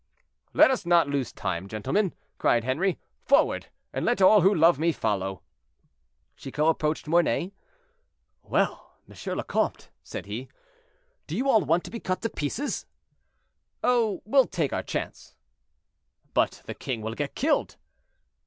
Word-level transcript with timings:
"Let 0.53 0.71
us 0.71 0.83
not 0.83 1.07
lose 1.09 1.31
time, 1.31 1.67
gentlemen," 1.67 2.15
cried 2.39 2.63
Henri. 2.63 2.97
"Forward, 3.23 3.67
and 3.93 4.03
let 4.03 4.19
all 4.19 4.41
who 4.41 4.51
love 4.51 4.79
me 4.79 4.91
follow." 4.91 5.43
Chicot 6.35 6.65
approached 6.71 7.07
Mornay. 7.07 7.53
"Well! 8.41 8.95
M. 9.07 9.35
le 9.37 9.43
Comte," 9.43 9.91
said 10.01 10.25
he, 10.25 10.49
"do 11.27 11.37
you 11.37 11.47
all 11.47 11.61
want 11.63 11.83
to 11.83 11.91
be 11.91 11.99
cut 11.99 12.23
to 12.23 12.31
pieces?" 12.31 12.87
"Oh! 13.83 14.23
we 14.25 14.43
take 14.47 14.73
our 14.73 14.81
chance." 14.81 15.35
"But 16.33 16.63
the 16.65 16.73
king 16.73 17.01
will 17.03 17.13
get 17.13 17.35
killed." 17.35 17.77